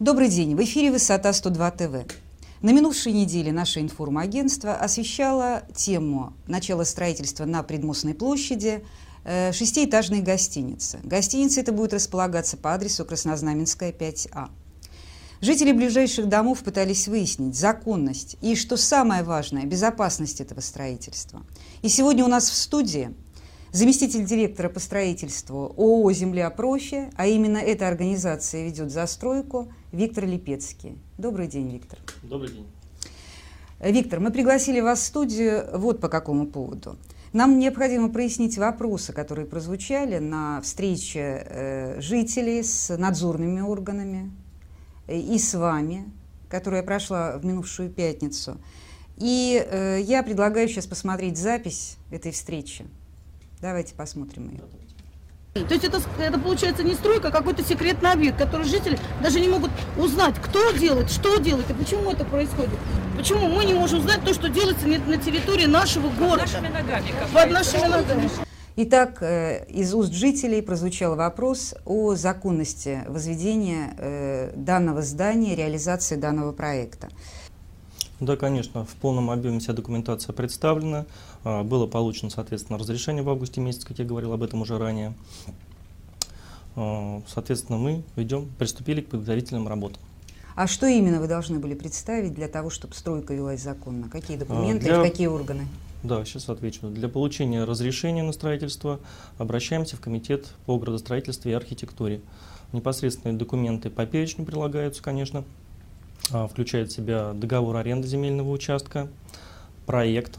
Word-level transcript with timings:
Добрый 0.00 0.28
день. 0.28 0.54
В 0.54 0.62
эфире 0.62 0.92
«Высота 0.92 1.32
102 1.32 1.70
ТВ». 1.72 2.06
На 2.62 2.70
минувшей 2.70 3.10
неделе 3.10 3.50
наше 3.50 3.80
информагентство 3.80 4.76
освещало 4.76 5.64
тему 5.74 6.34
начала 6.46 6.84
строительства 6.84 7.46
на 7.46 7.64
Предмостной 7.64 8.14
площади 8.14 8.84
э, 9.24 9.50
шестиэтажной 9.50 10.20
гостиницы. 10.20 11.00
Гостиница 11.02 11.62
эта 11.62 11.72
будет 11.72 11.94
располагаться 11.94 12.56
по 12.56 12.74
адресу 12.74 13.04
Краснознаменская, 13.04 13.90
5А. 13.90 14.50
Жители 15.40 15.72
ближайших 15.72 16.28
домов 16.28 16.60
пытались 16.60 17.08
выяснить 17.08 17.56
законность 17.56 18.36
и, 18.40 18.54
что 18.54 18.76
самое 18.76 19.24
важное, 19.24 19.64
безопасность 19.64 20.40
этого 20.40 20.60
строительства. 20.60 21.42
И 21.82 21.88
сегодня 21.88 22.24
у 22.24 22.28
нас 22.28 22.48
в 22.48 22.54
студии 22.54 23.16
заместитель 23.72 24.24
директора 24.24 24.68
по 24.68 24.78
строительству 24.78 25.74
ООО 25.76 26.12
«Земля 26.12 26.50
проще», 26.50 27.10
а 27.16 27.26
именно 27.26 27.58
эта 27.58 27.88
организация 27.88 28.64
ведет 28.64 28.92
застройку, 28.92 29.72
Виктор 29.92 30.26
Липецкий. 30.26 30.98
Добрый 31.16 31.48
день, 31.48 31.70
Виктор. 31.70 31.98
Добрый 32.22 32.50
день. 32.50 32.66
Виктор, 33.80 34.20
мы 34.20 34.30
пригласили 34.30 34.80
вас 34.80 35.00
в 35.00 35.04
студию 35.04 35.66
вот 35.72 36.00
по 36.00 36.08
какому 36.08 36.46
поводу. 36.46 36.96
Нам 37.32 37.58
необходимо 37.58 38.10
прояснить 38.10 38.58
вопросы, 38.58 39.12
которые 39.12 39.46
прозвучали 39.46 40.18
на 40.18 40.60
встрече 40.60 41.46
э, 41.46 42.00
жителей 42.00 42.62
с 42.62 42.94
надзорными 42.96 43.60
органами, 43.60 44.30
и 45.08 45.38
с 45.38 45.54
вами, 45.54 46.04
которая 46.50 46.82
прошла 46.82 47.38
в 47.38 47.44
минувшую 47.44 47.90
пятницу. 47.90 48.58
И 49.16 49.64
э, 49.66 50.00
я 50.02 50.22
предлагаю 50.22 50.68
сейчас 50.68 50.86
посмотреть 50.86 51.38
запись 51.38 51.96
этой 52.10 52.32
встречи. 52.32 52.84
Давайте 53.60 53.94
посмотрим 53.94 54.50
ее. 54.50 54.62
То 55.64 55.74
есть 55.74 55.84
это, 55.84 56.00
это 56.18 56.38
получается 56.38 56.82
не 56.82 56.94
стройка, 56.94 57.28
а 57.28 57.30
какой-то 57.30 57.62
секретный 57.64 58.12
объект, 58.12 58.38
который 58.38 58.66
жители 58.66 58.98
даже 59.22 59.40
не 59.40 59.48
могут 59.48 59.70
узнать, 59.96 60.34
кто 60.42 60.70
делает, 60.72 61.10
что 61.10 61.38
делает 61.38 61.70
и 61.70 61.74
почему 61.74 62.10
это 62.10 62.24
происходит. 62.24 62.78
Почему 63.16 63.48
мы 63.48 63.64
не 63.64 63.74
можем 63.74 64.00
знать 64.02 64.22
то, 64.24 64.32
что 64.32 64.48
делается 64.48 64.86
на 64.86 65.16
территории 65.16 65.66
нашего 65.66 66.08
города. 66.10 66.42
Под 66.42 66.52
нашими 66.52 66.68
ногами. 66.68 67.06
Под 67.32 67.50
нашими 67.50 67.86
ногами. 67.88 68.30
Итак, 68.80 69.18
э, 69.22 69.64
из 69.66 69.92
уст 69.92 70.12
жителей 70.12 70.62
прозвучал 70.62 71.16
вопрос 71.16 71.74
о 71.84 72.14
законности 72.14 73.00
возведения 73.08 73.96
э, 73.98 74.52
данного 74.54 75.02
здания, 75.02 75.56
реализации 75.56 76.14
данного 76.14 76.52
проекта. 76.52 77.08
Да, 78.20 78.36
конечно, 78.36 78.84
в 78.84 78.94
полном 78.96 79.30
объеме 79.30 79.60
вся 79.60 79.72
документация 79.72 80.32
представлена. 80.32 81.06
А, 81.44 81.62
было 81.62 81.86
получено, 81.86 82.30
соответственно, 82.30 82.78
разрешение 82.78 83.22
в 83.22 83.30
августе 83.30 83.60
месяце, 83.60 83.86
как 83.86 83.98
я 83.98 84.04
говорил 84.04 84.32
об 84.32 84.42
этом 84.42 84.62
уже 84.62 84.76
ранее. 84.76 85.14
А, 86.74 87.22
соответственно, 87.28 87.78
мы 87.78 88.02
ведем, 88.16 88.48
приступили 88.58 89.02
к 89.02 89.08
подготовительным 89.08 89.68
работам. 89.68 90.02
А 90.56 90.66
что 90.66 90.88
именно 90.88 91.20
вы 91.20 91.28
должны 91.28 91.60
были 91.60 91.74
представить 91.74 92.34
для 92.34 92.48
того, 92.48 92.70
чтобы 92.70 92.94
стройка 92.94 93.32
велась 93.32 93.62
законно? 93.62 94.08
Какие 94.08 94.36
документы 94.36 94.86
для... 94.86 95.00
и 95.00 95.08
какие 95.08 95.28
органы? 95.28 95.68
Да, 96.02 96.24
сейчас 96.24 96.48
отвечу. 96.48 96.88
Для 96.88 97.08
получения 97.08 97.62
разрешения 97.62 98.24
на 98.24 98.32
строительство 98.32 98.98
обращаемся 99.38 99.96
в 99.96 100.00
комитет 100.00 100.48
по 100.66 100.76
градостроительству 100.76 101.48
и 101.50 101.52
архитектуре. 101.52 102.20
Непосредственные 102.72 103.38
документы 103.38 103.90
по 103.90 104.04
перечню 104.06 104.44
прилагаются, 104.44 105.02
конечно. 105.02 105.44
А, 106.32 106.46
включает 106.46 106.90
в 106.90 106.94
себя 106.94 107.32
договор 107.32 107.76
аренды 107.76 108.06
земельного 108.06 108.50
участка, 108.50 109.08
проект 109.86 110.38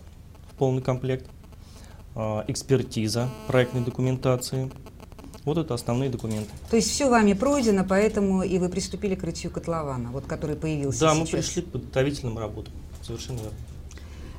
в 0.51 0.55
полный 0.55 0.81
комплект, 0.81 1.25
а, 2.15 2.43
экспертиза 2.47 3.29
проектной 3.47 3.81
документации. 3.81 4.71
Вот 5.45 5.57
это 5.57 5.73
основные 5.73 6.09
документы. 6.09 6.51
То 6.69 6.75
есть 6.75 6.89
все 6.89 7.09
вами 7.09 7.33
пройдено, 7.33 7.85
поэтому 7.87 8.43
и 8.43 8.57
вы 8.59 8.69
приступили 8.69 9.15
к 9.15 9.23
рытью 9.23 9.49
котлована, 9.49 10.11
вот 10.11 10.25
который 10.25 10.55
появился 10.55 10.99
Да, 10.99 11.15
сейчас. 11.15 11.19
мы 11.19 11.25
пришли 11.25 11.61
к 11.63 11.67
подготовительным 11.67 12.37
работам. 12.37 12.73
Совершенно 13.01 13.37
верно. 13.37 13.57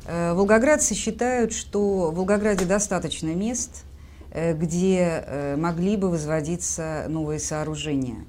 Э, 0.07 0.35
волгоградцы 0.35 0.95
считают, 0.95 1.53
что 1.53 2.11
в 2.11 2.17
Волгограде 2.17 2.65
достаточно 2.65 3.35
мест, 3.35 3.85
э, 4.31 4.55
где 4.55 5.25
э, 5.27 5.57
могли 5.57 5.97
бы 5.97 6.11
возводиться 6.11 7.07
новые 7.09 7.41
сооружения. 7.41 8.25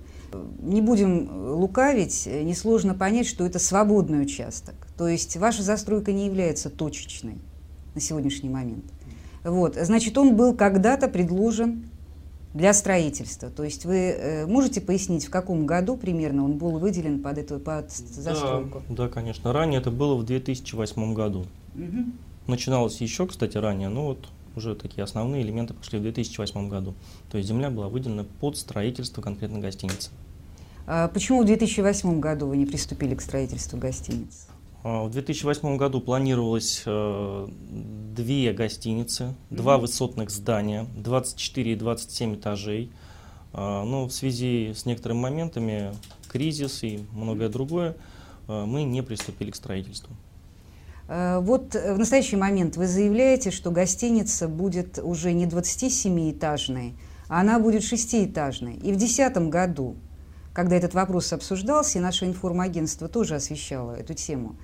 Не 0.60 0.82
будем 0.82 1.30
лукавить, 1.56 2.26
несложно 2.26 2.94
понять, 2.94 3.28
что 3.28 3.46
это 3.46 3.60
свободный 3.60 4.22
участок. 4.22 4.76
То 4.98 5.08
есть 5.08 5.38
ваша 5.38 5.64
застройка 5.64 6.12
не 6.12 6.26
является 6.26 6.70
точечной 6.70 7.38
на 7.96 8.02
сегодняшний 8.02 8.50
момент. 8.50 8.86
Вот. 9.44 9.76
Значит, 9.76 10.18
он 10.18 10.36
был 10.36 10.54
когда-то 10.54 11.08
предложен 11.08 11.90
для 12.54 12.74
строительства. 12.74 13.50
То 13.50 13.64
есть 13.64 13.86
вы 13.86 14.46
можете 14.48 14.82
пояснить, 14.82 15.26
в 15.26 15.30
каком 15.30 15.66
году 15.66 15.98
примерно 15.98 16.44
он 16.46 16.58
был 16.58 16.78
выделен 16.80 17.22
под 17.22 17.38
эту 17.38 17.60
под 17.60 17.92
застройку? 17.92 18.84
Да, 18.90 19.04
да, 19.04 19.10
конечно. 19.10 19.54
Ранее 19.54 19.80
это 19.80 19.90
было 19.90 20.16
в 20.16 20.24
2008 20.24 21.14
году. 21.14 21.46
Угу. 21.76 22.06
Начиналось 22.48 23.00
еще, 23.00 23.28
кстати, 23.28 23.58
ранее, 23.58 23.90
но 23.90 24.08
вот 24.08 24.28
уже 24.56 24.76
такие 24.76 25.04
основные 25.04 25.44
элементы 25.44 25.74
пошли 25.74 26.00
в 26.00 26.02
2008 26.04 26.70
году. 26.70 26.94
То 27.30 27.38
есть 27.38 27.50
земля 27.50 27.70
была 27.70 27.90
выделена 27.90 28.26
под 28.40 28.58
строительство 28.58 29.22
конкретно 29.22 29.60
гостиницы. 29.60 30.12
А 30.88 31.08
почему 31.08 31.44
в 31.44 31.46
2008 31.46 32.20
году 32.20 32.48
вы 32.48 32.58
не 32.58 32.66
приступили 32.66 33.16
к 33.16 33.22
строительству 33.22 33.78
гостиницы? 33.78 34.48
А, 34.84 35.04
в 35.04 35.12
2008 35.12 35.78
году 35.78 36.02
планировалось 36.02 36.84
э, 36.86 37.48
две 38.16 38.52
гостиницы, 38.54 39.24
mm 39.24 39.56
два 39.56 39.78
высотных 39.78 40.32
здания, 40.32 40.88
24 40.96 41.74
и 41.74 41.76
27 41.76 42.36
этажей. 42.36 42.92
Э, 43.54 43.84
но 43.84 44.06
в 44.08 44.12
связи 44.12 44.74
с 44.76 44.86
некоторыми 44.86 45.20
моментами, 45.20 45.94
кризис 46.28 46.84
и 46.84 47.06
многое 47.14 47.50
другое, 47.50 47.96
э, 48.48 48.66
мы 48.66 48.84
не 48.84 49.04
приступили 49.04 49.52
к 49.52 49.56
строительству. 49.56 50.16
Э, 51.08 51.40
вот 51.42 51.76
в 51.76 51.98
настоящий 51.98 52.36
момент 52.36 52.78
вы 52.78 52.88
заявляете, 52.88 53.52
что 53.52 53.72
гостиница 53.72 54.48
будет 54.48 55.00
уже 55.00 55.34
не 55.34 55.46
27-этажной, 55.46 56.94
а 57.28 57.42
она 57.42 57.60
будет 57.60 57.84
шестиэтажной. 57.84 58.76
И 58.76 58.92
в 58.92 58.98
2010 58.98 59.50
году, 59.50 59.96
когда 60.54 60.76
этот 60.76 60.94
вопрос 60.94 61.34
обсуждался, 61.34 62.00
и 62.00 62.02
наше 62.02 62.26
информагентство 62.26 63.08
тоже 63.08 63.36
освещало 63.36 63.94
эту 63.94 64.14
тему, 64.14 64.56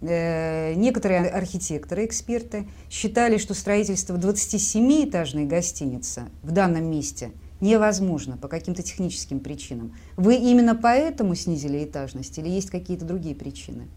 э, 0.00 0.74
некоторые 0.74 1.28
архитекторы, 1.28 2.04
эксперты 2.04 2.68
считали, 2.90 3.38
что 3.38 3.54
строительство 3.54 4.16
27-этажной 4.16 5.46
гостиницы 5.46 6.24
в 6.42 6.52
данном 6.52 6.90
месте 6.90 7.32
невозможно 7.60 8.36
по 8.36 8.48
каким-то 8.48 8.82
техническим 8.82 9.40
причинам. 9.40 9.94
Вы 10.16 10.34
именно 10.34 10.74
поэтому 10.74 11.34
снизили 11.34 11.84
этажность 11.84 12.36
или 12.38 12.48
есть 12.48 12.70
какие-то 12.70 13.04
другие 13.04 13.34
причины? 13.34 13.88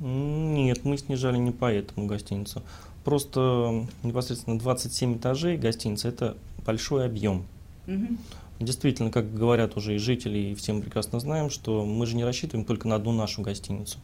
Нет, 0.00 0.84
мы 0.84 0.96
снижали 0.96 1.36
не 1.36 1.50
поэтому 1.50 2.06
гостиницу. 2.06 2.62
Просто 3.04 3.86
непосредственно 4.02 4.58
27 4.58 5.18
этажей 5.18 5.56
гостиницы– 5.56 6.08
это 6.08 6.36
большой 6.64 7.06
объем. 7.06 7.44
Угу. 7.86 8.16
Действительно, 8.60 9.10
как 9.10 9.34
говорят 9.34 9.76
уже 9.76 9.94
и 9.94 9.98
жители, 9.98 10.38
и 10.38 10.54
все 10.54 10.72
мы 10.72 10.82
прекрасно 10.82 11.18
знаем, 11.18 11.48
что 11.48 11.84
мы 11.86 12.06
же 12.06 12.16
не 12.16 12.24
рассчитываем 12.24 12.66
только 12.66 12.88
на 12.88 12.96
одну 12.96 13.12
нашу 13.12 13.40
гостиницу. 13.40 13.98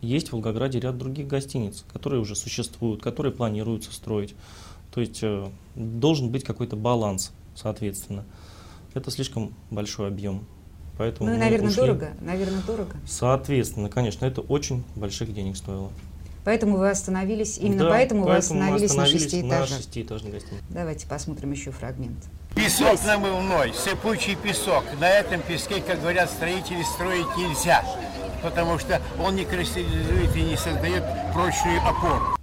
Есть 0.00 0.28
в 0.28 0.32
Волгограде 0.32 0.80
ряд 0.80 0.98
других 0.98 1.28
гостиниц, 1.28 1.84
которые 1.92 2.20
уже 2.20 2.34
существуют, 2.34 3.02
которые 3.02 3.32
планируются 3.32 3.92
строить. 3.92 4.34
То 4.92 5.00
есть 5.00 5.20
э, 5.22 5.48
должен 5.76 6.30
быть 6.30 6.42
какой-то 6.42 6.74
баланс, 6.74 7.32
соответственно. 7.54 8.24
Это 8.94 9.10
слишком 9.10 9.54
большой 9.70 10.08
объем. 10.08 10.44
Поэтому 11.00 11.30
ну, 11.30 11.38
наверное, 11.38 11.70
ушли. 11.70 11.80
дорого. 11.80 12.10
Наверное, 12.20 12.60
дорого. 12.60 12.94
Соответственно, 13.08 13.88
конечно, 13.88 14.26
это 14.26 14.42
очень 14.42 14.84
больших 14.96 15.32
денег 15.32 15.56
стоило. 15.56 15.90
Поэтому 16.44 16.76
вы 16.76 16.90
остановились, 16.90 17.56
именно 17.56 17.84
да, 17.84 17.88
поэтому, 17.88 18.26
поэтому 18.26 18.32
вы 18.32 18.36
остановились, 18.36 18.90
остановились 18.90 19.14
на 19.14 19.18
шестиэтажной. 19.18 19.60
На 19.60 19.82
шестиэтажной 19.82 20.32
гостинице. 20.32 20.64
Давайте 20.68 21.06
посмотрим 21.06 21.52
еще 21.52 21.70
фрагмент. 21.70 22.22
Песок 22.54 23.02
намывной, 23.06 23.72
сыпучий 23.72 24.36
песок. 24.36 24.84
На 25.00 25.08
этом 25.08 25.40
песке, 25.40 25.80
как 25.80 26.02
говорят 26.02 26.30
строители, 26.30 26.82
строить 26.82 27.34
нельзя, 27.38 27.82
потому 28.42 28.78
что 28.78 29.00
он 29.18 29.36
не 29.36 29.46
кристаллизует 29.46 30.36
и 30.36 30.42
не 30.42 30.56
создает 30.58 31.02
прочную 31.32 31.80
опору. 31.80 32.39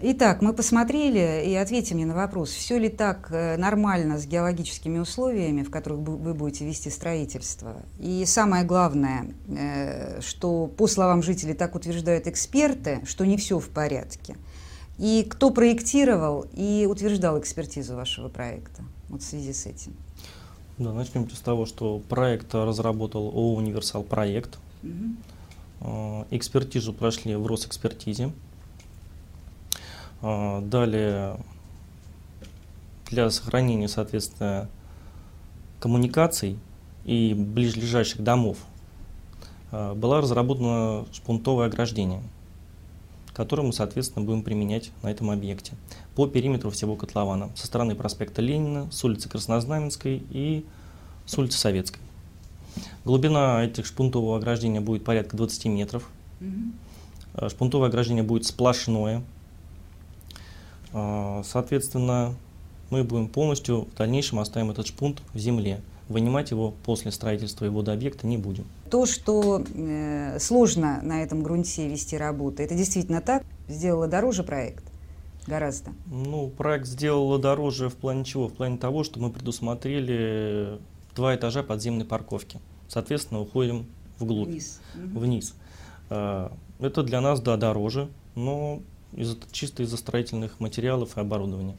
Итак, 0.00 0.40
мы 0.40 0.54
посмотрели 0.54 1.44
и 1.46 1.54
ответим 1.54 1.96
мне 1.96 2.06
на 2.06 2.14
вопрос, 2.14 2.50
все 2.50 2.78
ли 2.78 2.88
так 2.88 3.28
э, 3.30 3.56
нормально 3.58 4.18
с 4.18 4.26
геологическими 4.26 4.98
условиями, 4.98 5.62
в 5.62 5.70
которых 5.70 6.00
вы 6.00 6.34
будете 6.34 6.64
вести 6.64 6.88
строительство. 6.88 7.76
И 8.00 8.24
самое 8.24 8.64
главное, 8.64 9.26
э, 9.48 10.20
что 10.22 10.66
по 10.66 10.86
словам 10.86 11.22
жителей 11.22 11.54
так 11.54 11.74
утверждают 11.74 12.26
эксперты, 12.26 13.02
что 13.04 13.26
не 13.26 13.36
все 13.36 13.58
в 13.58 13.68
порядке. 13.68 14.36
И 14.98 15.26
кто 15.28 15.50
проектировал 15.50 16.46
и 16.54 16.86
утверждал 16.88 17.38
экспертизу 17.38 17.94
вашего 17.94 18.28
проекта 18.28 18.82
вот 19.08 19.22
в 19.22 19.24
связи 19.24 19.52
с 19.52 19.66
этим? 19.66 19.94
Да, 20.78 20.92
начнем 20.92 21.28
с 21.28 21.40
того, 21.40 21.66
что 21.66 22.00
проект 22.08 22.54
разработал 22.54 23.26
ООО 23.28 23.56
«Универсал 23.56 24.02
Проект». 24.02 24.58
Угу. 24.82 26.26
Экспертизу 26.30 26.92
прошли 26.92 27.34
в 27.36 27.46
Росэкспертизе. 27.46 28.32
А, 30.22 30.60
далее 30.60 31.36
для 33.10 33.28
сохранения, 33.30 33.88
соответственно, 33.88 34.68
коммуникаций 35.80 36.58
и 37.04 37.34
ближайших 37.34 38.22
домов 38.22 38.58
э, 39.70 39.94
была 39.94 40.20
разработана 40.20 41.04
шпунтовое 41.12 41.66
ограждение, 41.66 42.22
которое 43.34 43.64
мы, 43.64 43.72
соответственно, 43.72 44.24
будем 44.24 44.42
применять 44.42 44.92
на 45.02 45.10
этом 45.10 45.30
объекте 45.30 45.72
по 46.14 46.26
периметру 46.26 46.70
всего 46.70 46.96
котлована 46.96 47.50
со 47.54 47.66
стороны 47.66 47.94
проспекта 47.94 48.40
Ленина, 48.40 48.90
с 48.90 49.04
улицы 49.04 49.28
Краснознаменской 49.28 50.22
и 50.30 50.64
с 51.26 51.36
улицы 51.36 51.58
Советской. 51.58 52.00
Глубина 53.04 53.64
этих 53.64 53.84
шпунтового 53.84 54.38
ограждения 54.38 54.80
будет 54.80 55.04
порядка 55.04 55.36
20 55.36 55.66
метров. 55.66 56.08
Угу. 56.40 57.48
Шпунтовое 57.48 57.88
ограждение 57.88 58.22
будет 58.22 58.46
сплошное. 58.46 59.22
А, 60.92 61.42
соответственно, 61.44 62.34
мы 62.90 63.04
будем 63.04 63.28
полностью 63.28 63.88
в 63.92 63.94
дальнейшем 63.96 64.38
оставим 64.38 64.70
этот 64.70 64.86
шпунт 64.86 65.22
в 65.32 65.38
земле. 65.38 65.80
Вынимать 66.08 66.50
его 66.50 66.74
после 66.84 67.10
строительства 67.10 67.64
и 67.64 67.68
водообъекта 67.68 68.26
не 68.26 68.36
будем. 68.36 68.66
То, 68.90 69.06
что 69.06 69.64
э, 69.74 70.38
сложно 70.38 71.00
на 71.02 71.22
этом 71.22 71.42
грунте 71.42 71.88
вести 71.88 72.16
работу, 72.16 72.62
это 72.62 72.74
действительно 72.74 73.20
так? 73.20 73.44
Сделало 73.68 74.08
дороже 74.08 74.42
проект? 74.42 74.84
Гораздо. 75.46 75.92
Ну, 76.06 76.48
проект 76.48 76.86
сделало 76.86 77.38
дороже 77.38 77.88
в 77.88 77.94
плане 77.94 78.24
чего? 78.24 78.48
В 78.48 78.52
плане 78.52 78.76
того, 78.76 79.04
что 79.04 79.18
мы 79.20 79.30
предусмотрели 79.30 80.78
два 81.16 81.34
этажа 81.34 81.62
подземной 81.62 82.04
парковки. 82.04 82.60
Соответственно, 82.88 83.40
уходим 83.40 83.86
вглубь, 84.18 84.48
вниз. 84.48 84.80
вниз. 84.94 85.54
А, 86.10 86.52
это 86.78 87.02
для 87.02 87.20
нас, 87.20 87.40
да, 87.40 87.56
дороже, 87.56 88.08
но 88.34 88.82
из 89.14 89.36
чисто 89.50 89.82
из-за 89.82 89.96
строительных 89.96 90.60
материалов 90.60 91.16
и 91.16 91.20
оборудования. 91.20 91.76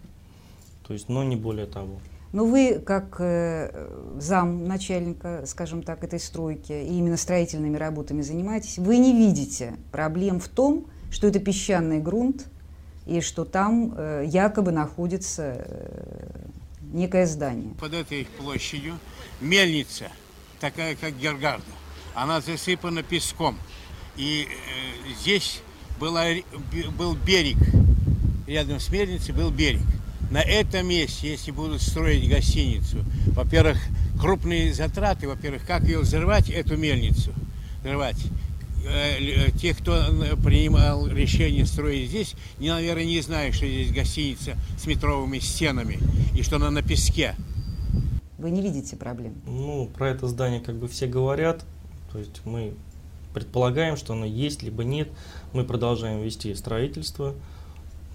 То 0.88 0.94
есть, 0.94 1.10
но 1.10 1.24
не 1.24 1.36
более 1.36 1.66
того. 1.66 2.00
Но 2.34 2.46
вы, 2.46 2.80
как 2.80 3.18
э, 3.20 3.90
зам 4.20 4.66
начальника, 4.68 5.44
скажем 5.46 5.84
так, 5.84 6.04
этой 6.04 6.20
стройки, 6.20 6.72
и 6.72 6.98
именно 6.98 7.16
строительными 7.16 7.78
работами 7.78 8.22
занимаетесь, 8.22 8.80
вы 8.80 8.98
не 8.98 9.14
видите 9.14 9.76
проблем 9.92 10.40
в 10.40 10.48
том, 10.48 10.88
что 11.12 11.28
это 11.28 11.40
песчаный 11.40 12.00
грунт, 12.00 12.48
и 13.06 13.22
что 13.22 13.46
там 13.46 13.94
э, 13.96 14.24
якобы 14.26 14.72
находится 14.72 15.58
э, 15.58 16.40
некое 16.92 17.28
здание. 17.28 17.76
Под 17.80 17.94
этой 17.94 18.26
площадью 18.40 18.98
мельница, 19.40 20.10
такая 20.60 20.96
как 20.96 21.16
Гергарда, 21.18 21.64
она 22.16 22.42
засыпана 22.42 23.04
песком. 23.04 23.58
И 24.16 24.48
э, 24.48 25.14
здесь 25.22 25.62
была, 26.00 26.26
был 26.98 27.16
берег, 27.16 27.58
рядом 28.48 28.80
с 28.80 28.90
мельницей 28.90 29.34
был 29.34 29.52
берег. 29.52 29.82
На 30.32 30.42
этом 30.42 30.88
месте, 30.88 31.32
если 31.32 31.52
будут 31.52 31.82
строить 31.82 32.28
гостиницу, 32.28 33.06
во-первых, 33.28 33.78
крупные 34.20 34.74
затраты, 34.74 35.28
во-первых, 35.28 35.66
как 35.66 35.84
ее 35.84 36.00
взорвать, 36.00 36.50
эту 36.50 36.78
мельницу, 36.78 37.32
взорвать. 37.82 38.18
Э, 38.86 39.18
э, 39.20 39.52
те, 39.52 39.74
кто 39.74 39.94
принимал 40.44 41.08
решение 41.08 41.66
строить 41.66 42.10
здесь, 42.10 42.36
не, 42.60 42.70
наверное, 42.70 43.06
не 43.06 43.22
знают, 43.22 43.56
что 43.56 43.66
здесь 43.66 43.92
гостиница 43.92 44.58
с 44.78 44.88
метровыми 44.88 45.40
стенами 45.40 46.00
и 46.36 46.42
что 46.42 46.58
она 46.58 46.70
на 46.72 46.82
песке. 46.82 47.36
Вы 48.38 48.52
не 48.52 48.62
видите 48.62 48.98
проблем? 48.98 49.36
Ну, 49.46 49.90
про 49.96 50.10
это 50.10 50.28
здание 50.28 50.60
как 50.60 50.76
бы 50.76 50.88
все 50.88 51.08
говорят. 51.08 51.64
То 52.12 52.20
есть 52.20 52.42
мы 52.44 52.74
предполагаем, 53.34 53.98
что 53.98 54.14
оно 54.14 54.26
есть, 54.26 54.64
либо 54.64 54.84
нет. 54.84 55.10
Мы 55.54 55.64
продолжаем 55.64 56.22
вести 56.22 56.54
строительство. 56.56 57.34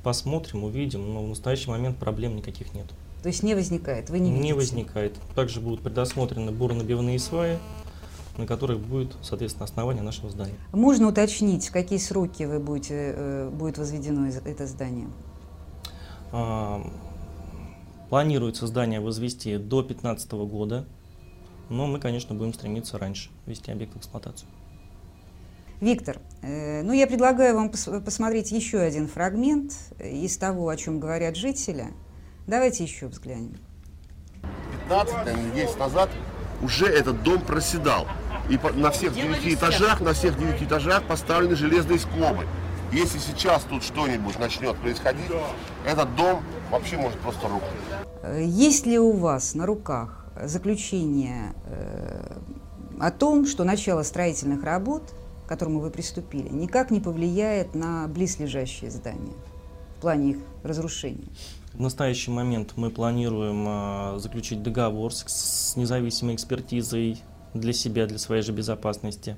Посмотрим, 0.02 0.64
увидим. 0.64 1.12
Но 1.12 1.24
в 1.24 1.28
настоящий 1.28 1.70
момент 1.70 1.98
проблем 1.98 2.36
никаких 2.36 2.74
нет. 2.74 2.86
То 3.22 3.28
есть 3.28 3.42
не 3.42 3.54
возникает? 3.54 4.10
Вы 4.10 4.20
не 4.20 4.30
видите? 4.30 4.42
Не 4.44 4.52
возникает. 4.54 5.14
Также 5.34 5.60
будут 5.60 5.80
предусмотрены 5.80 6.52
буронабивные 6.52 7.18
сваи 7.18 7.58
на 8.38 8.46
которых 8.46 8.78
будет, 8.78 9.14
соответственно, 9.20 9.64
основание 9.64 10.02
нашего 10.02 10.30
здания. 10.30 10.54
Можно 10.72 11.08
уточнить, 11.08 11.68
в 11.68 11.72
какие 11.72 11.98
сроки 11.98 12.44
вы 12.44 12.60
будете, 12.60 12.94
э, 12.94 13.50
будет 13.50 13.78
возведено 13.78 14.28
это 14.28 14.66
здание? 14.66 15.08
А, 16.30 16.80
планируется 18.08 18.66
здание 18.68 19.00
возвести 19.00 19.56
до 19.58 19.82
2015 19.82 20.46
года, 20.46 20.86
но 21.68 21.86
мы, 21.86 21.98
конечно, 21.98 22.34
будем 22.34 22.54
стремиться 22.54 22.96
раньше 22.96 23.30
ввести 23.44 23.72
объект 23.72 23.94
в 23.94 23.98
эксплуатацию. 23.98 24.48
Виктор, 25.80 26.18
э, 26.42 26.82
ну 26.82 26.92
я 26.92 27.06
предлагаю 27.06 27.54
вам 27.54 27.70
пос 27.70 27.88
посмотреть 28.04 28.50
еще 28.50 28.80
один 28.80 29.06
фрагмент 29.06 29.72
из 30.00 30.36
того, 30.36 30.68
о 30.68 30.76
чем 30.76 30.98
говорят 30.98 31.36
жители. 31.36 31.86
Давайте 32.48 32.82
еще 32.82 33.06
взглянем. 33.06 33.58
15 34.88 35.54
10 35.54 35.78
назад 35.78 36.10
уже 36.62 36.86
этот 36.86 37.22
дом 37.22 37.40
проседал. 37.42 38.08
И 38.50 38.58
на 38.74 38.90
всех 38.90 39.14
девяти 39.14 39.54
этажах, 39.54 40.00
на 40.00 40.14
всех 40.14 40.36
девяти 40.36 40.64
этажах 40.64 41.04
поставлены 41.04 41.54
железные 41.54 42.00
скобы. 42.00 42.44
Если 42.90 43.18
сейчас 43.18 43.62
тут 43.64 43.84
что-нибудь 43.84 44.38
начнет 44.38 44.74
происходить, 44.78 45.30
этот 45.86 46.16
дом 46.16 46.42
вообще 46.70 46.96
может 46.96 47.18
просто 47.20 47.46
рухнуть. 47.48 48.46
Есть 48.46 48.86
ли 48.86 48.98
у 48.98 49.12
вас 49.12 49.54
на 49.54 49.66
руках 49.66 50.26
заключение 50.42 51.54
э, 51.66 52.38
о 52.98 53.10
том, 53.10 53.46
что 53.46 53.64
начало 53.64 54.02
строительных 54.02 54.64
работ, 54.64 55.12
которому 55.48 55.80
вы 55.80 55.90
приступили, 55.90 56.48
никак 56.48 56.90
не 56.90 57.00
повлияет 57.00 57.74
на 57.74 58.06
близлежащие 58.06 58.90
здания 58.90 59.32
в 59.96 60.00
плане 60.02 60.30
их 60.32 60.38
разрушения? 60.62 61.26
В 61.72 61.80
настоящий 61.80 62.30
момент 62.30 62.74
мы 62.76 62.90
планируем 62.90 63.64
э, 63.66 64.18
заключить 64.18 64.62
договор 64.62 65.12
с, 65.12 65.74
независимой 65.76 66.34
экспертизой 66.34 67.18
для 67.54 67.72
себя, 67.72 68.06
для 68.06 68.18
своей 68.18 68.42
же 68.42 68.52
безопасности. 68.52 69.36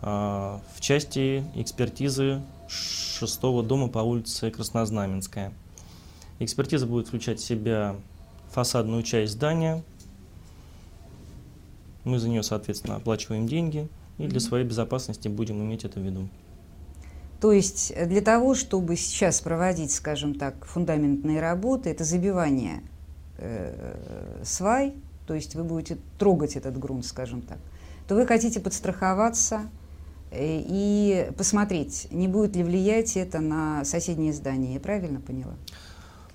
Э, 0.00 0.58
в 0.74 0.80
части 0.80 1.44
экспертизы 1.54 2.42
шестого 2.68 3.62
дома 3.62 3.88
по 3.88 3.98
улице 3.98 4.50
Краснознаменская. 4.50 5.52
Экспертиза 6.38 6.86
будет 6.86 7.08
включать 7.08 7.38
в 7.38 7.44
себя 7.44 7.94
фасадную 8.50 9.02
часть 9.02 9.32
здания. 9.32 9.84
Мы 12.04 12.18
за 12.18 12.28
нее, 12.28 12.42
соответственно, 12.42 12.96
оплачиваем 12.96 13.46
деньги 13.46 13.88
и 14.18 14.26
для 14.26 14.40
своей 14.40 14.64
безопасности 14.64 15.28
будем 15.28 15.62
иметь 15.62 15.84
это 15.84 16.00
в 16.00 16.02
виду. 16.02 16.28
То 17.40 17.50
есть 17.50 17.92
для 18.06 18.20
того, 18.20 18.54
чтобы 18.54 18.94
сейчас 18.96 19.40
проводить, 19.40 19.90
скажем 19.90 20.34
так, 20.34 20.64
фундаментные 20.64 21.40
работы, 21.40 21.90
это 21.90 22.04
забивание 22.04 22.82
э, 23.38 24.40
свай, 24.44 24.94
то 25.26 25.34
есть 25.34 25.56
вы 25.56 25.64
будете 25.64 25.98
трогать 26.18 26.54
этот 26.54 26.78
грунт, 26.78 27.04
скажем 27.04 27.42
так, 27.42 27.58
то 28.06 28.14
вы 28.14 28.26
хотите 28.26 28.60
подстраховаться 28.60 29.62
э, 30.30 30.62
и 30.64 31.32
посмотреть, 31.36 32.06
не 32.12 32.28
будет 32.28 32.54
ли 32.54 32.62
влиять 32.62 33.16
это 33.16 33.40
на 33.40 33.84
соседние 33.84 34.32
здания. 34.32 34.74
Я 34.74 34.80
правильно 34.80 35.20
поняла? 35.20 35.54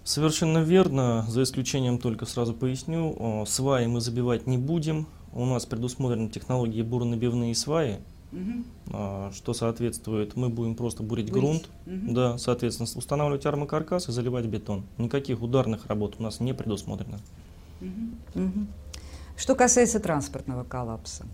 Совершенно 0.04 0.60
верно, 0.60 1.25
за 1.30 1.44
исключением 1.44 2.00
только 2.00 2.25
сразу 2.25 2.54
поясню, 2.54 3.46
сваи 3.46 3.88
мы 3.88 4.01
забивать 4.01 4.46
не 4.46 4.58
будем. 4.58 5.08
У 5.38 5.46
нас 5.46 5.67
предусмотрены 5.67 6.29
технологии 6.29 6.82
буронабивные 6.82 7.53
сваи, 7.53 8.00
угу. 8.32 9.32
что 9.32 9.53
соответствует, 9.53 10.36
мы 10.36 10.50
будем 10.50 10.74
просто 10.74 11.03
бурить, 11.03 11.29
бурить. 11.29 11.44
грунт, 11.44 11.70
угу. 11.86 12.12
да, 12.12 12.38
соответственно, 12.39 12.89
устанавливать 12.96 13.46
армокаркас 13.46 14.10
и 14.10 14.12
заливать 14.12 14.48
бетон. 14.48 14.84
Никаких 14.98 15.44
ударных 15.44 15.86
работ 15.86 16.15
у 16.17 16.24
нас 16.24 16.39
не 16.39 16.56
предусмотрено. 16.56 17.20
Угу. 17.82 18.44
Угу. 18.46 18.67
Что 19.38 19.53
касается 19.53 20.00
транспортного 20.00 20.63
коллапса, 20.63 21.27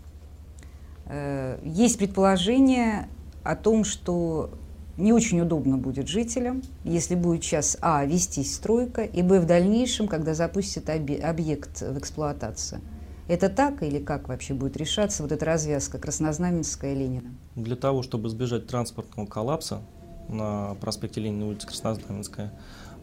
э, 1.06 1.58
есть 1.64 1.96
предположение 1.96 3.08
о 3.42 3.56
том, 3.56 3.84
что 3.84 4.50
не 4.98 5.14
очень 5.14 5.40
удобно 5.40 5.78
будет 5.78 6.08
жителям, 6.08 6.60
если 6.84 7.14
будет 7.14 7.42
сейчас, 7.42 7.78
а, 7.80 8.04
вестись 8.04 8.54
стройка, 8.54 9.02
и, 9.02 9.22
б, 9.22 9.40
в 9.40 9.46
дальнейшем, 9.46 10.08
когда 10.08 10.34
запустят 10.34 10.90
объект 10.90 11.80
в 11.80 11.98
эксплуатацию– 11.98 12.82
это 13.28 13.48
так 13.48 13.82
или 13.82 13.98
как 13.98 14.28
вообще 14.28 14.54
будет 14.54 14.76
решаться 14.76 15.22
вот 15.22 15.32
эта 15.32 15.44
развязка 15.44 15.98
Краснознаменская 15.98 16.94
Ленина? 16.94 17.30
Для 17.54 17.76
того, 17.76 18.02
чтобы 18.02 18.28
избежать 18.28 18.66
транспортного 18.66 19.26
коллапса 19.26 19.82
на 20.28 20.74
проспекте 20.80 21.20
Ленина, 21.20 21.48
улица 21.48 21.66
Краснознаменская, 21.66 22.52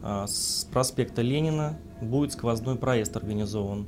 а, 0.01 0.27
с 0.27 0.67
проспекта 0.71 1.21
Ленина 1.21 1.77
будет 2.01 2.33
сквозной 2.33 2.75
проезд 2.75 3.15
организован. 3.15 3.87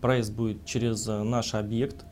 Проезд 0.00 0.32
будет 0.32 0.64
через 0.64 1.06
наш 1.06 1.54
объект, 1.54 2.04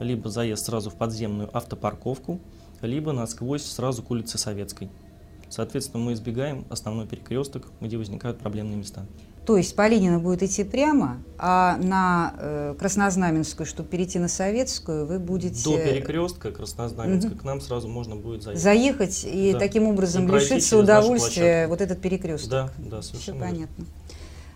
либо 0.00 0.28
заезд 0.28 0.66
сразу 0.66 0.90
в 0.90 0.96
подземную 0.96 1.56
автопарковку, 1.56 2.40
либо 2.82 3.12
насквозь 3.12 3.64
сразу 3.64 4.02
к 4.02 4.10
улице 4.10 4.38
Советской. 4.38 4.90
Соответственно, 5.48 6.04
мы 6.04 6.12
избегаем 6.12 6.66
основной 6.68 7.06
перекресток, 7.06 7.68
где 7.80 7.96
возникают 7.96 8.38
проблемные 8.38 8.76
места. 8.76 9.06
То 9.48 9.56
есть 9.56 9.74
по 9.74 9.88
Ленина 9.88 10.18
будет 10.18 10.42
идти 10.42 10.62
прямо, 10.62 11.22
а 11.38 11.78
на 11.78 12.34
э, 12.36 12.74
Краснознаменскую, 12.78 13.66
чтобы 13.66 13.88
перейти 13.88 14.18
на 14.18 14.28
Советскую, 14.28 15.06
вы 15.06 15.18
будете... 15.18 15.64
До 15.64 15.78
перекрестка 15.78 16.50
Краснознаменска 16.50 17.30
угу. 17.30 17.38
к 17.38 17.44
нам 17.44 17.62
сразу 17.62 17.88
можно 17.88 18.14
будет 18.14 18.42
заехать. 18.42 18.62
Заехать 18.62 19.24
и 19.24 19.54
да. 19.54 19.58
таким 19.58 19.86
образом 19.86 20.28
и 20.28 20.34
лишиться 20.34 20.76
удовольствия 20.76 21.66
вот 21.66 21.80
этот 21.80 21.98
перекресток. 22.02 22.50
Да, 22.50 22.70
да, 22.76 23.00
совершенно 23.00 23.38
Все 23.38 23.50
понятно. 23.50 23.86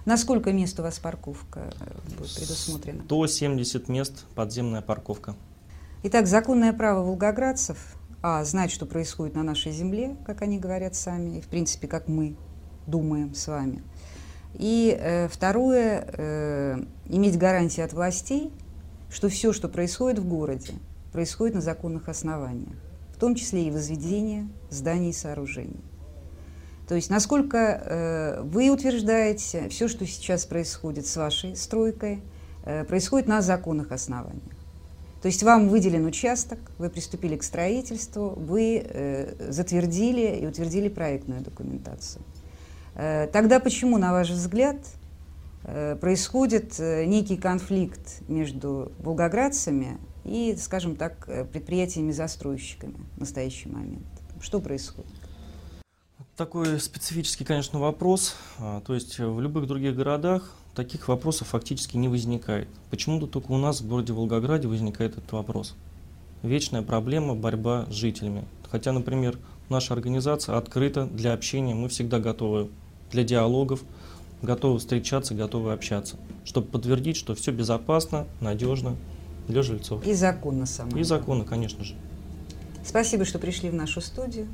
На 0.04 0.18
сколько 0.18 0.52
мест 0.52 0.78
у 0.78 0.82
вас 0.82 0.98
парковка 0.98 1.72
э, 1.80 2.18
будет 2.18 2.34
предусмотрена? 2.34 3.02
170 3.04 3.88
мест 3.88 4.26
подземная 4.34 4.82
парковка. 4.82 5.36
Итак, 6.02 6.26
законное 6.26 6.74
право 6.74 7.02
волгоградцев 7.02 7.78
а. 8.20 8.44
знать, 8.44 8.70
что 8.70 8.84
происходит 8.84 9.36
на 9.36 9.42
нашей 9.42 9.72
земле, 9.72 10.18
как 10.26 10.42
они 10.42 10.58
говорят 10.58 10.94
сами, 10.94 11.38
и 11.38 11.40
в 11.40 11.46
принципе, 11.46 11.88
как 11.88 12.08
мы 12.08 12.36
думаем 12.86 13.34
с 13.34 13.48
вами. 13.48 13.82
И 14.54 14.96
э, 14.98 15.28
второе, 15.28 16.06
э, 16.06 16.82
иметь 17.06 17.38
гарантии 17.38 17.80
от 17.80 17.92
властей, 17.92 18.52
что 19.10 19.28
все, 19.28 19.52
что 19.52 19.68
происходит 19.68 20.18
в 20.18 20.28
городе, 20.28 20.74
происходит 21.12 21.54
на 21.54 21.60
законных 21.60 22.08
основаниях, 22.08 22.76
в 23.14 23.18
том 23.18 23.34
числе 23.34 23.66
и 23.66 23.70
возведение 23.70 24.48
зданий 24.70 25.10
и 25.10 25.12
сооружений. 25.12 25.80
То 26.88 26.96
есть 26.96 27.10
насколько 27.10 27.58
э, 27.58 28.42
вы 28.42 28.70
утверждаете, 28.70 29.68
все, 29.68 29.88
что 29.88 30.06
сейчас 30.06 30.44
происходит 30.44 31.06
с 31.06 31.16
вашей 31.16 31.56
стройкой, 31.56 32.20
э, 32.64 32.84
происходит 32.84 33.28
на 33.28 33.40
законных 33.40 33.92
основаниях. 33.92 34.42
То 35.22 35.26
есть 35.26 35.42
вам 35.44 35.68
выделен 35.68 36.04
участок, 36.04 36.58
вы 36.78 36.90
приступили 36.90 37.36
к 37.36 37.44
строительству, 37.44 38.30
вы 38.30 38.82
э, 38.84 39.52
затвердили 39.52 40.40
и 40.40 40.46
утвердили 40.46 40.88
проектную 40.88 41.42
документацию. 41.42 42.22
Э, 42.94 43.26
тогда 43.32 43.60
почему, 43.60 43.98
на 43.98 44.12
ваш 44.12 44.30
взгляд, 44.30 44.76
э, 45.64 45.96
происходит 45.96 46.78
э, 46.78 47.04
некий 47.04 47.36
конфликт 47.36 48.20
между 48.28 48.92
волгоградцами 48.98 49.98
и, 50.24 50.56
скажем 50.56 50.96
так, 50.96 51.26
предприятиями-застройщиками 51.52 52.96
в 53.16 53.20
настоящий 53.20 53.68
момент? 53.68 54.06
Что 54.40 54.60
происходит? 54.60 55.10
Такой 56.36 56.80
специфический, 56.80 57.44
конечно, 57.44 57.78
вопрос. 57.78 58.36
А, 58.58 58.80
то 58.80 58.94
есть 58.94 59.18
в 59.18 59.40
любых 59.40 59.66
других 59.66 59.94
городах 59.94 60.50
таких 60.74 61.08
вопросов 61.08 61.48
фактически 61.48 61.96
не 61.96 62.08
возникает. 62.08 62.68
Почему-то 62.90 63.26
только 63.26 63.52
у 63.52 63.58
нас 63.58 63.80
в 63.80 63.88
городе 63.88 64.12
Волгограде 64.12 64.66
возникает 64.66 65.12
этот 65.18 65.30
вопрос. 65.32 65.76
Вечная 66.42 66.82
проблема 66.82 67.34
борьба 67.34 67.86
с 67.90 67.92
жителями. 67.92 68.44
Хотя, 68.70 68.92
например, 68.92 69.38
наша 69.68 69.94
организация 69.94 70.56
открыта 70.56 71.04
для 71.06 71.34
общения, 71.34 71.74
мы 71.74 71.88
всегда 71.88 72.18
готовы 72.18 72.70
для 73.12 73.22
диалогов, 73.24 73.82
готовы 74.42 74.78
встречаться, 74.78 75.34
готовы 75.34 75.72
общаться, 75.72 76.16
чтобы 76.44 76.66
подтвердить, 76.66 77.16
что 77.16 77.34
все 77.34 77.52
безопасно, 77.52 78.26
надежно 78.40 78.96
для 79.46 79.62
жильцов. 79.62 80.06
И 80.06 80.12
законно, 80.14 80.66
самое. 80.66 81.00
И 81.00 81.04
законно, 81.04 81.44
конечно 81.44 81.84
же. 81.84 81.94
Спасибо, 82.84 83.24
что 83.24 83.38
пришли 83.38 83.70
в 83.70 83.74
нашу 83.74 84.00
студию. 84.00 84.48